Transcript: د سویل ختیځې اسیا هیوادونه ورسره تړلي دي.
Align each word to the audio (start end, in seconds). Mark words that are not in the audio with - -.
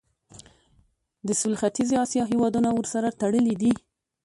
د 1.27 1.27
سویل 1.39 1.55
ختیځې 1.61 1.95
اسیا 2.05 2.23
هیوادونه 2.31 2.69
ورسره 2.73 3.15
تړلي 3.21 3.55
دي. 3.61 3.73